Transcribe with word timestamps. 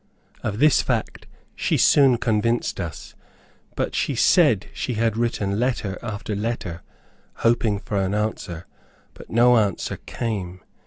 Of 0.41 0.57
this 0.57 0.81
fact 0.81 1.27
she 1.55 1.77
soon 1.77 2.17
convinced 2.17 2.79
us, 2.81 3.13
but 3.75 3.93
she 3.93 4.15
said 4.15 4.65
she 4.73 4.95
had 4.95 5.15
written 5.15 5.59
letter 5.59 5.99
after 6.01 6.35
letter 6.35 6.81
hoping 7.45 7.77
for 7.79 7.97
an 7.97 8.15
answer, 8.15 8.65
but 9.13 9.29
no 9.29 9.57
answer 9.57 9.97
came. 10.07 10.61